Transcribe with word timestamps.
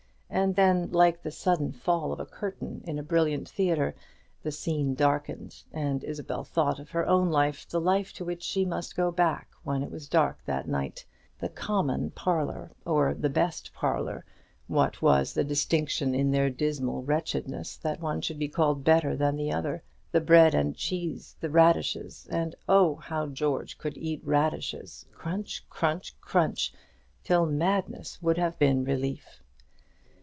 And 0.33 0.55
then, 0.55 0.89
like 0.93 1.21
the 1.21 1.29
sudden 1.29 1.73
fall 1.73 2.13
of 2.13 2.19
a 2.21 2.25
curtain 2.25 2.81
in 2.85 2.97
a 2.97 3.03
brilliant 3.03 3.49
theatre, 3.49 3.93
the 4.43 4.51
scene 4.51 4.95
darkened, 4.95 5.63
and 5.73 6.05
Isabel 6.05 6.45
thought 6.45 6.79
of 6.79 6.91
her 6.91 7.05
own 7.05 7.29
life 7.29 7.67
the 7.67 7.81
life 7.81 8.13
to 8.13 8.23
which 8.23 8.41
she 8.41 8.63
must 8.63 8.95
go 8.95 9.11
back 9.11 9.49
when 9.63 9.83
it 9.83 9.91
was 9.91 10.07
dark 10.07 10.39
that 10.45 10.69
night: 10.69 11.05
the 11.39 11.49
common 11.49 12.11
parlour, 12.11 12.71
or 12.85 13.13
the 13.13 13.29
best 13.29 13.73
parlour, 13.73 14.23
what 14.67 15.01
was 15.01 15.33
the 15.33 15.43
distinction, 15.43 16.15
in 16.15 16.31
their 16.31 16.49
dismal 16.49 17.03
wretchedness, 17.03 17.75
that 17.75 17.99
one 17.99 18.21
should 18.21 18.39
be 18.39 18.47
called 18.47 18.85
better 18.85 19.17
than 19.17 19.35
the 19.35 19.51
other? 19.51 19.83
the 20.13 20.21
bread 20.21 20.55
and 20.55 20.77
cheese, 20.77 21.35
the 21.41 21.49
radishes, 21.49 22.25
and, 22.31 22.55
oh, 22.69 22.95
how 22.95 23.27
George 23.27 23.77
could 23.77 23.97
eat 23.97 24.21
radishes, 24.23 25.05
crunch, 25.11 25.65
crunch, 25.69 26.17
crunch! 26.21 26.73
till 27.21 27.45
madness 27.45 28.21
would 28.21 28.37
have 28.37 28.57
been 28.57 28.85
relief. 28.85 29.39